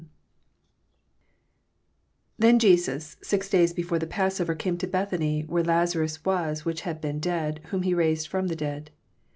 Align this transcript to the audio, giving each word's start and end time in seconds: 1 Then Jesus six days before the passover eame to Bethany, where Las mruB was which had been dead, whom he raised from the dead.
1 0.01 0.09
Then 2.39 2.57
Jesus 2.57 3.17
six 3.21 3.47
days 3.51 3.71
before 3.71 3.99
the 3.99 4.07
passover 4.07 4.55
eame 4.55 4.79
to 4.79 4.87
Bethany, 4.87 5.41
where 5.43 5.63
Las 5.63 5.93
mruB 5.93 6.25
was 6.25 6.65
which 6.65 6.81
had 6.81 6.99
been 6.99 7.19
dead, 7.19 7.59
whom 7.65 7.83
he 7.83 7.93
raised 7.93 8.27
from 8.27 8.47
the 8.47 8.55
dead. 8.55 8.89